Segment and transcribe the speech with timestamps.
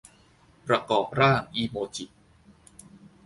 [0.67, 2.05] ประกอบร่างอิโมจิ